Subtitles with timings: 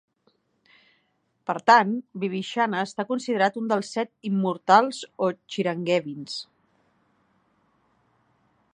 [1.49, 1.91] Per tant,
[2.23, 6.43] Vibhishana està considerat un dels set immortals o Chiranjeevins.